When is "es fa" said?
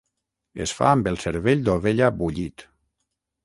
0.65-0.87